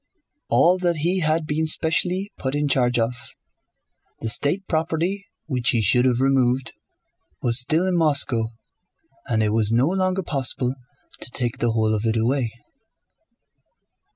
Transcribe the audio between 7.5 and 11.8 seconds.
still in Moscow and it was no longer possible to take the